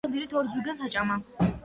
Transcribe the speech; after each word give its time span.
დათომ 0.03 0.13
დილით 0.13 0.33
ორ 0.39 0.49
ზვიგენს 0.53 0.81
აჭამა. 0.89 1.19